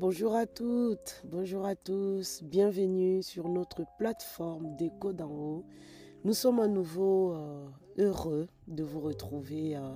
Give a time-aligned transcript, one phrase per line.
[0.00, 5.66] Bonjour à toutes, bonjour à tous, bienvenue sur notre plateforme d'écho d'en haut.
[6.24, 9.94] Nous sommes à nouveau euh, heureux de vous retrouver euh,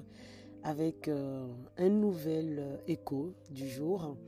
[0.62, 1.48] avec euh,
[1.79, 4.19] un nouvel écho du jour.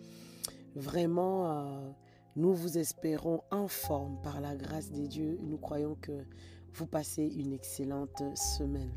[0.75, 1.95] Vraiment,
[2.37, 5.39] nous vous espérons en forme par la grâce des dieux.
[5.43, 6.25] Nous croyons que
[6.73, 8.95] vous passez une excellente semaine.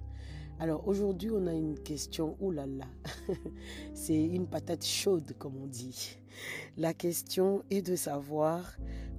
[0.60, 2.86] Alors aujourd'hui, on a une question, oulala,
[3.94, 6.20] c'est une patate chaude comme on dit.
[6.78, 8.76] La question est de savoir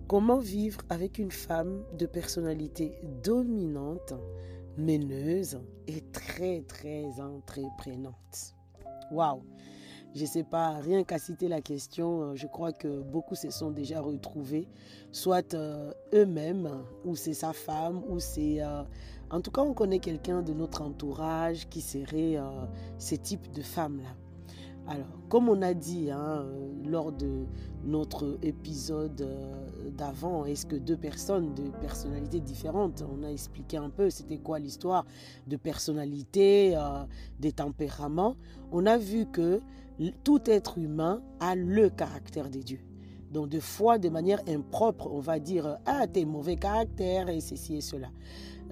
[0.07, 2.93] comment vivre avec une femme de personnalité
[3.25, 4.13] dominante,
[4.77, 8.55] meneuse et très très entreprenante.
[9.11, 9.43] Waouh
[10.15, 13.51] je ne sais pas, rien qu'à citer la question, euh, je crois que beaucoup se
[13.51, 14.69] sont déjà retrouvés,
[15.13, 16.69] soit euh, eux-mêmes,
[17.05, 18.63] ou c'est sa femme, ou c'est...
[18.63, 18.83] Euh,
[19.31, 22.37] en tout cas, on connaît quelqu'un de notre entourage qui serait
[22.99, 24.11] ce type de femme-là.
[24.91, 26.45] Alors, comme on a dit hein,
[26.85, 27.47] lors de
[27.85, 29.25] notre épisode
[29.97, 34.59] d'avant, est-ce que deux personnes de personnalités différentes, on a expliqué un peu c'était quoi
[34.59, 35.07] l'histoire
[35.47, 36.77] de personnalité,
[37.39, 38.35] des tempéraments,
[38.73, 39.61] on a vu que
[40.25, 42.81] tout être humain a le caractère des dieux.
[43.31, 47.77] Donc, de fois, de manière impropre, on va dire Ah, t'es mauvais caractère et ceci
[47.77, 48.09] et cela.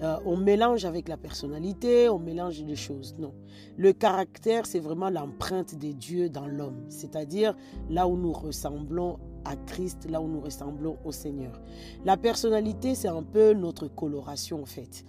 [0.01, 3.15] Euh, on mélange avec la personnalité, on mélange les choses.
[3.19, 3.33] Non.
[3.77, 6.85] Le caractère, c'est vraiment l'empreinte des dieux dans l'homme.
[6.87, 7.55] C'est-à-dire
[7.89, 11.59] là où nous ressemblons à Christ, là où nous ressemblons au Seigneur.
[12.05, 15.03] La personnalité, c'est un peu notre coloration en fait.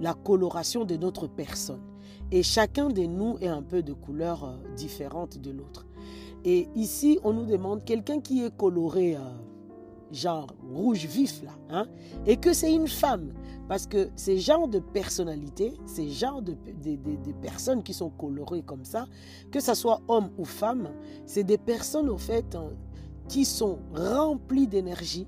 [0.00, 1.82] La coloration de notre personne.
[2.30, 5.86] Et chacun de nous est un peu de couleur euh, différente de l'autre.
[6.44, 9.20] Et ici, on nous demande quelqu'un qui est coloré, euh,
[10.12, 11.86] genre rouge vif là, hein,
[12.26, 13.32] et que c'est une femme.
[13.68, 16.56] Parce que ces genres de personnalités, ces genres de,
[17.42, 19.06] personnes qui sont colorées comme ça,
[19.50, 20.90] que ce soit homme ou femme,
[21.26, 22.68] c'est des personnes au fait hein,
[23.28, 25.26] qui sont remplies d'énergie,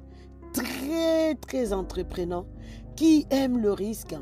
[0.53, 2.47] très très entreprenants,
[2.95, 4.15] qui aiment le risque,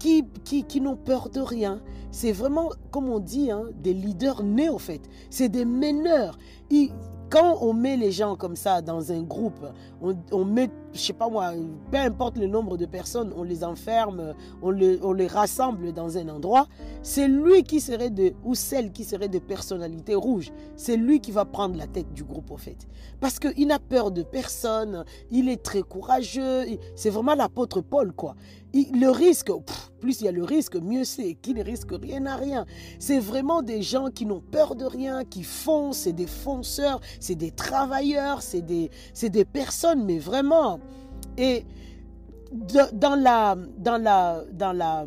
[0.00, 0.24] qui,
[0.64, 1.80] qui, n'ont peur de rien.
[2.10, 5.02] C'est vraiment, comme on dit, hein, des leaders nés au fait.
[5.28, 6.38] C'est des meneurs.
[7.30, 9.64] quand on met les gens comme ça dans un groupe,
[10.00, 11.52] on, met je sais pas moi,
[11.92, 16.28] peu importe le nombre de personnes, on les enferme, on on les rassemble dans un
[16.28, 16.66] endroit,
[17.02, 21.30] c'est lui qui serait de, ou celle qui serait de personnalité rouge, c'est lui qui
[21.30, 22.88] va prendre la tête du groupe au fait.
[23.20, 26.64] Parce qu'il n'a peur de personne, il est très courageux,
[26.96, 28.34] c'est vraiment l'apôtre Paul quoi.
[28.72, 29.50] Le risque,
[30.00, 32.66] plus il y a le risque, mieux c'est, qui ne risque rien à rien.
[32.98, 37.34] C'est vraiment des gens qui n'ont peur de rien, qui font, c'est des fonceurs, c'est
[37.34, 38.90] des travailleurs, c'est des,
[39.22, 40.80] des personnes, mais vraiment,
[41.36, 41.64] et
[42.52, 45.06] dans la, dans la, dans la,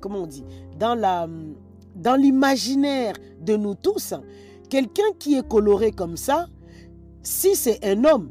[0.00, 0.44] comment on dit,
[0.78, 1.28] dans la,
[1.94, 4.14] dans l'imaginaire de nous tous,
[4.68, 6.46] quelqu'un qui est coloré comme ça,
[7.22, 8.30] si c'est un homme,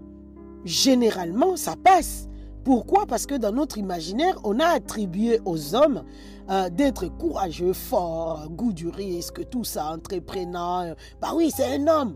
[0.65, 2.27] généralement, ça passe.
[2.63, 3.05] Pourquoi?
[3.05, 6.03] Parce que dans notre imaginaire, on a attribué aux hommes
[6.49, 10.93] euh, d'être courageux, fort, goût du risque, tout ça, entreprenant.
[11.21, 12.15] Bah oui, c'est un homme.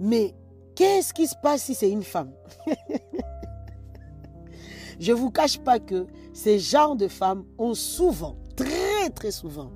[0.00, 0.34] Mais
[0.74, 2.32] qu'est-ce qui se passe si c'est une femme?
[5.00, 9.70] Je ne vous cache pas que ces genres de femmes ont souvent, très très souvent,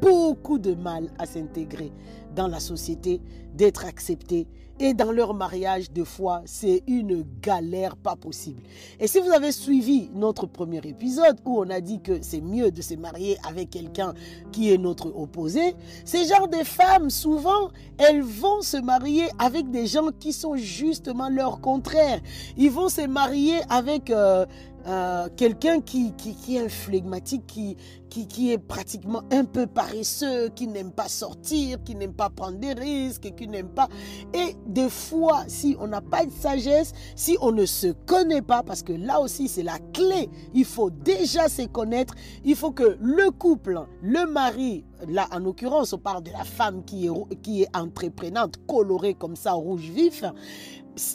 [0.00, 1.92] beaucoup de mal à s'intégrer
[2.34, 3.20] dans la société,
[3.54, 4.46] d'être acceptées.
[4.80, 8.60] Et dans leur mariage, de fois, c'est une galère pas possible.
[8.98, 12.72] Et si vous avez suivi notre premier épisode où on a dit que c'est mieux
[12.72, 14.14] de se marier avec quelqu'un
[14.50, 19.86] qui est notre opposé, ces genres de femmes, souvent, elles vont se marier avec des
[19.86, 22.20] gens qui sont justement leur contraire.
[22.56, 24.44] Ils vont se marier avec euh,
[24.86, 27.74] euh, quelqu'un qui, qui, est un flegmatique, qui,
[28.10, 32.58] qui, qui est pratiquement un peu paresseux, qui n'aime pas sortir, qui n'aime pas prendre
[32.58, 33.88] des risques, qui n'aime pas...
[34.32, 38.62] Et des fois, si on n'a pas de sagesse, si on ne se connaît pas,
[38.62, 42.96] parce que là aussi c'est la clé, il faut déjà se connaître, il faut que
[43.00, 47.62] le couple, le mari, là en l'occurrence on parle de la femme qui est, qui
[47.62, 50.24] est entreprenante, colorée comme ça, rouge vif,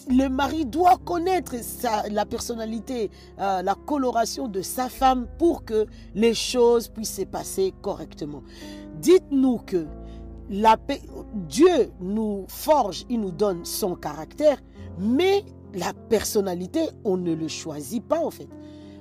[0.09, 1.55] le mari doit connaître
[2.11, 3.09] la personnalité,
[3.39, 5.85] euh, la coloration de sa femme pour que
[6.15, 8.43] les choses puissent se passer correctement.
[8.95, 9.87] Dites-nous que
[10.49, 10.77] la
[11.47, 14.57] Dieu nous forge, il nous donne son caractère,
[14.97, 15.43] mais
[15.73, 18.49] la personnalité, on ne le choisit pas en fait.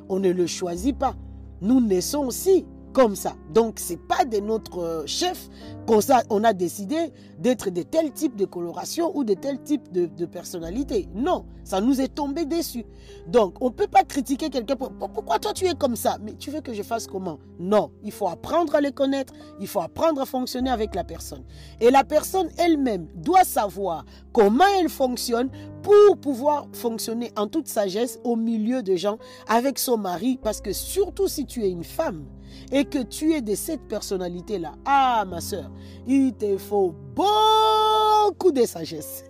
[0.09, 1.15] On ne le choisit pas.
[1.61, 3.35] Nous naissons aussi comme ça.
[3.53, 5.49] Donc, c'est pas de notre euh, chef
[5.87, 6.01] qu'on
[6.31, 11.09] on a décidé d'être de tel type de coloration ou de tel type de, personnalité.
[11.15, 12.85] Non, ça nous est tombé dessus.
[13.27, 16.19] Donc, on peut pas critiquer quelqu'un pour pourquoi toi tu es comme ça?
[16.23, 17.39] Mais tu veux que je fasse comment?
[17.59, 21.45] Non, il faut apprendre à les connaître, il faut apprendre à fonctionner avec la personne.
[21.81, 25.49] Et la personne elle-même doit savoir comment elle fonctionne
[25.83, 30.39] pour pouvoir fonctionner en toute sagesse au milieu de gens avec son mari.
[30.43, 32.27] Parce que surtout si tu es une femme,
[32.73, 35.71] et que tu es de cette personnalité-là, ah ma soeur,
[36.07, 39.25] il te faut beaucoup de sagesse.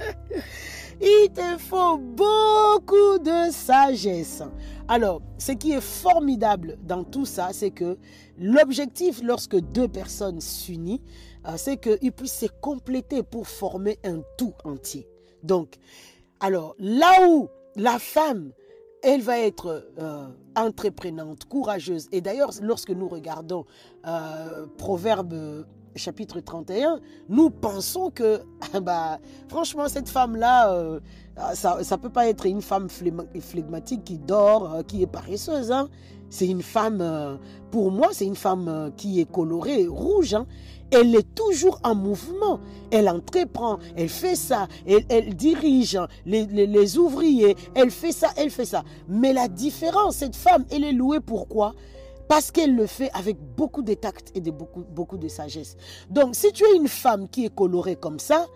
[1.00, 4.42] il te faut beaucoup de sagesse.
[4.86, 7.98] Alors, ce qui est formidable dans tout ça, c'est que
[8.38, 11.00] l'objectif lorsque deux personnes s'unissent,
[11.46, 15.08] euh, c'est qu'ils puissent se compléter pour former un tout entier.
[15.44, 15.76] Donc,
[16.40, 18.52] alors, là où la femme
[19.04, 20.26] elle va être euh,
[20.56, 22.08] entreprenante, courageuse.
[22.10, 23.66] Et d'ailleurs, lorsque nous regardons
[24.06, 25.62] euh, Proverbe euh,
[25.94, 28.40] chapitre 31, nous pensons que,
[28.82, 29.18] bah,
[29.48, 30.98] franchement, cette femme-là,
[31.52, 35.70] ça ne peut pas être une femme flegmatique qui dort, qui est paresseuse.
[35.70, 35.90] Hein.
[36.34, 37.38] C'est une femme,
[37.70, 40.34] pour moi, c'est une femme qui est colorée, rouge.
[40.34, 40.46] Hein
[40.94, 42.60] elle est toujours en mouvement.
[42.90, 48.84] Elle entreprend, elle fait ça, elle, dirige les, ouvriers, elle fait ça, elle fait ça.
[49.08, 51.74] Mais la différence, cette femme, elle est louée pourquoi
[52.26, 55.76] parce qu'elle le fait avec beaucoup de tact et de beaucoup, de sagesse.
[56.08, 58.46] Donc, si tu es une femme qui est colorée comme ça,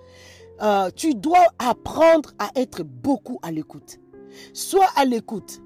[0.62, 3.98] euh, tu dois apprendre à être beaucoup à l'écoute.
[4.54, 5.60] Sois à l'écoute.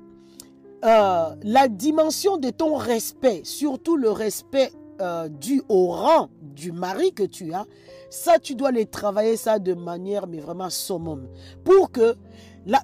[0.85, 7.13] Euh, la dimension de ton respect, surtout le respect euh, dû au rang du mari
[7.13, 7.67] que tu as,
[8.11, 11.29] ça, tu dois les travailler ça de manière, mais vraiment summum.
[11.65, 12.17] Pour que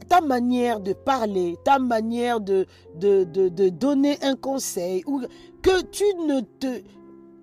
[0.09, 5.21] ta manière de parler, ta manière de, de, de, de donner un conseil, ou
[5.61, 6.83] que tu ne te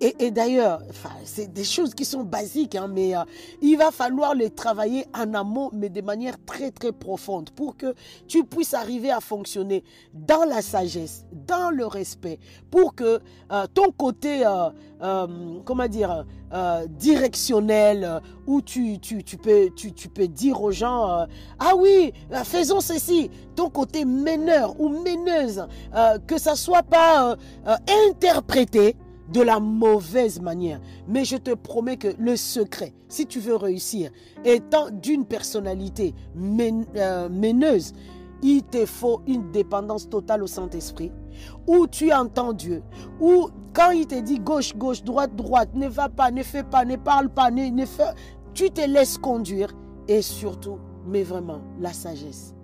[0.00, 0.82] et, d'ailleurs,
[1.24, 3.20] c'est des choses qui sont basiques, hein, mais euh,
[3.62, 7.94] il va falloir les travailler en amont, mais de manière très très profonde, pour que
[8.28, 12.38] tu puisses arriver à fonctionner dans la sagesse, dans le respect,
[12.70, 13.20] pour que
[13.50, 16.26] euh, ton côté, euh, comment dire,
[16.90, 18.98] directionnel, où tu,
[19.42, 21.26] peux, tu peux dire aux gens,
[21.58, 22.12] ah oui,
[22.44, 25.66] faisons ceci, ton côté meneur ou meneuse,
[26.26, 27.36] que ça soit pas
[28.08, 28.96] interprété
[29.32, 30.80] de la mauvaise manière.
[31.08, 34.10] Mais je te promets que le secret, si tu veux réussir,
[34.44, 36.14] étant d'une personnalité
[36.96, 37.92] euh, méneuse,
[38.42, 41.10] il te faut une dépendance totale au Saint-Esprit,
[41.66, 42.82] où tu entends Dieu,
[43.20, 46.84] où quand il te dit gauche, gauche, droite, droite, ne va pas, ne fais pas,
[46.84, 48.14] ne parle pas, ne, ne fais,
[48.54, 49.74] tu te laisses conduire
[50.08, 52.54] et surtout, mais vraiment, la sagesse.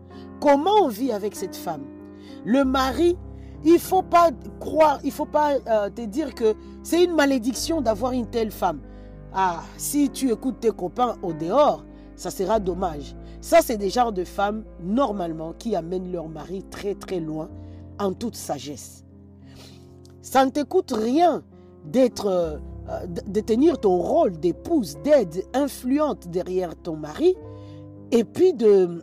[0.41, 1.85] Comment on vit avec cette femme?
[2.45, 3.17] Le mari
[3.65, 4.31] il faut pas
[4.61, 8.81] croire, il faut pas euh, te dire que c'est une malédiction d'avoir une telle femme.
[9.33, 11.85] Ah, si tu écoutes tes copains au dehors,
[12.17, 13.15] ça sera dommage.
[13.41, 17.49] Ça, c'est des genres de femmes, normalement, qui amènent leur mari très très loin
[17.99, 19.05] en toute sagesse.
[20.21, 21.43] Ça ne t'écoute rien
[21.85, 27.35] d'être, euh, de tenir ton rôle d'épouse, d'aide influente derrière ton mari,
[28.11, 29.03] et puis de,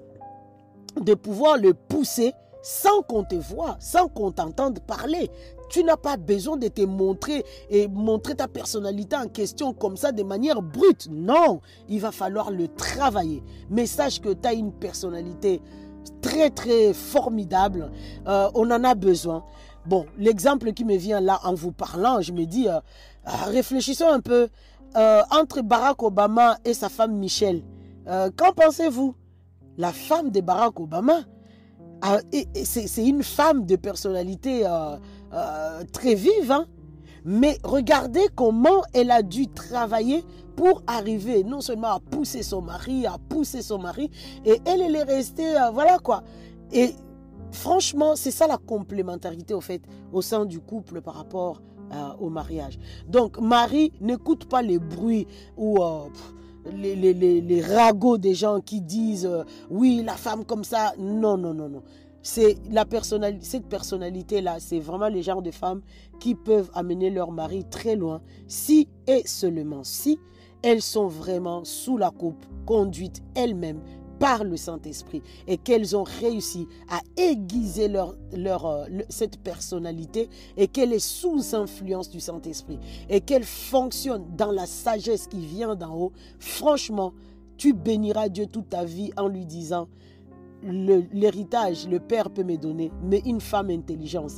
[1.02, 5.30] de pouvoir le pousser sans qu'on te voie, sans qu'on t'entende parler.
[5.70, 10.12] Tu n'as pas besoin de te montrer et montrer ta personnalité en question comme ça
[10.12, 11.08] de manière brute.
[11.12, 13.44] Non, il va falloir le travailler.
[13.70, 15.62] Mais sache que tu as une personnalité
[16.22, 17.92] très très formidable.
[18.28, 19.44] Euh, on en a besoin.
[19.86, 22.78] Bon, l'exemple qui me vient là en vous parlant, je me dis, euh,
[23.28, 24.50] euh, réfléchissons un peu.
[25.30, 27.62] entre Barack Obama et sa femme Michelle,
[28.08, 29.14] qu'en pensez-vous?
[29.78, 31.39] La femme de Barack Obama, ah,
[32.64, 34.98] c'est une femme de personnalité euh,
[35.34, 36.66] euh, très vive, hein.
[37.26, 40.24] mais regardez comment elle a dû travailler
[40.56, 44.10] pour arriver non seulement à pousser son mari, à pousser son mari,
[44.46, 46.24] et elle, elle est restée, euh, voilà quoi.
[46.72, 46.94] Et
[47.52, 51.62] franchement, c'est ça la complémentarité au fait au sein du couple par rapport
[52.20, 52.78] au mariage.
[53.08, 55.26] Donc, Marie n'écoute pas les bruits
[55.58, 55.80] ou
[56.76, 56.96] les,
[57.42, 60.94] les, ragots des gens qui disent euh, oui, la femme comme ça.
[60.98, 61.84] Non, non, non, non.
[62.22, 65.82] C'est la personnalité, cette personnalité-là, c'est vraiment les genres de femmes
[66.20, 70.20] qui peuvent amener leur mari très loin si et seulement si
[70.62, 73.82] elles sont vraiment sous la coupe, conduites elles-mêmes
[74.20, 80.68] par le Saint-Esprit et qu'elles ont réussi à aiguiser leur, leur, euh, cette personnalité et
[80.68, 85.96] qu'elle est sous influence du Saint-Esprit et qu'elle fonctionne dans la sagesse qui vient d'en
[85.96, 87.14] haut, franchement,
[87.58, 89.88] tu béniras Dieu toute ta vie en lui disant,
[90.64, 94.32] l'héritage, le, père peut me donner, mais une femme intelligente,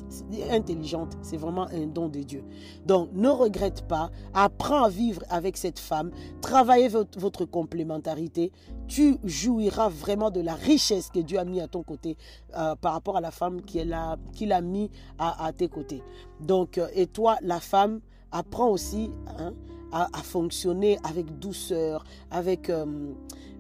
[0.50, 2.44] intelligente, c'est vraiment un don de Dieu.
[2.86, 6.12] Donc, ne regrette pas, apprends à vivre avec cette femme,
[6.42, 8.52] travaillez votre, complémentarité,
[8.88, 12.18] tu jouiras vraiment de la richesse que Dieu a mis à ton côté
[12.58, 16.04] euh, par rapport à la femme qu'il a, qu'il a mis à, tes côtés.
[16.40, 18.02] Donc, euh, et toi, la femme,
[18.32, 19.54] apprends aussi hein,
[19.92, 22.70] à, fonctionner avec douceur, avec...
[22.70, 22.86] Euh,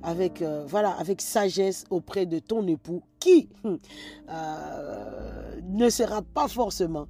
[0.03, 3.77] avec, euh, voilà, avec sagesse auprès de ton époux qui euh,
[5.69, 7.07] ne sera pas forcément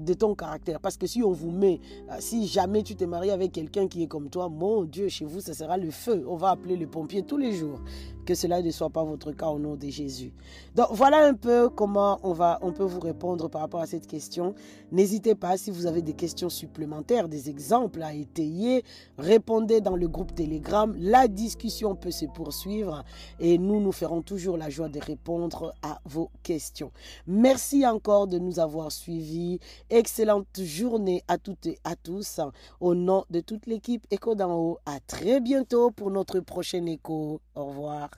[0.00, 0.78] de ton caractère.
[0.78, 1.80] Parce que si on vous met,
[2.20, 5.40] si jamais tu t'es marié avec quelqu'un qui est comme toi, mon Dieu, chez vous,
[5.40, 6.24] ce sera le feu.
[6.28, 7.80] On va appeler les pompiers tous les jours
[8.28, 10.34] que cela ne soit pas votre cas au nom de Jésus.
[10.74, 14.06] Donc voilà un peu comment on, va, on peut vous répondre par rapport à cette
[14.06, 14.54] question.
[14.92, 18.84] N'hésitez pas si vous avez des questions supplémentaires, des exemples à étayer,
[19.16, 20.94] répondez dans le groupe Telegram.
[20.98, 23.02] La discussion peut se poursuivre
[23.40, 26.92] et nous nous ferons toujours la joie de répondre à vos questions.
[27.26, 29.58] Merci encore de nous avoir suivis.
[29.88, 32.42] Excellente journée à toutes et à tous.
[32.80, 37.40] Au nom de toute l'équipe Écho d'en haut, à très bientôt pour notre prochain écho.
[37.54, 38.17] Au revoir.